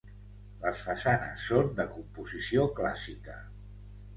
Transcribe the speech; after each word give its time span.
Les 0.61 0.79
façanes 0.85 1.45
són 1.51 1.69
de 1.81 1.85
composició 1.99 2.67
clàssica. 2.81 3.37